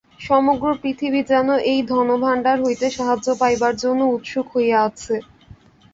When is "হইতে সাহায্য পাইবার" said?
2.65-3.73